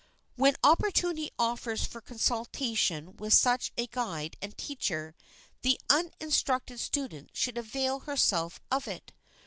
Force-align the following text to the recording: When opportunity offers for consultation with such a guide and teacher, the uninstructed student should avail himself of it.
When 0.35 0.55
opportunity 0.63 1.29
offers 1.37 1.85
for 1.85 2.01
consultation 2.01 3.17
with 3.17 3.35
such 3.35 3.71
a 3.77 3.85
guide 3.85 4.35
and 4.41 4.57
teacher, 4.57 5.15
the 5.61 5.79
uninstructed 5.91 6.79
student 6.79 7.29
should 7.33 7.55
avail 7.55 7.99
himself 7.99 8.59
of 8.71 8.87
it. 8.87 9.13